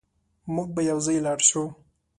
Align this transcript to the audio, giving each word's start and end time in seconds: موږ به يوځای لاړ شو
موږ 0.53 0.69
به 0.75 0.81
يوځای 0.89 1.19
لاړ 1.25 1.39
شو 1.49 1.63